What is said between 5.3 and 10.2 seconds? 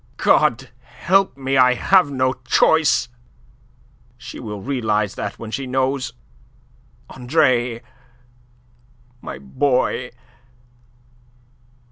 when she knows. Andre, my boy..."